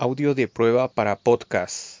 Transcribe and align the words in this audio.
Audio 0.00 0.32
de 0.32 0.46
prueba 0.46 0.86
para 0.86 1.16
podcast. 1.16 1.97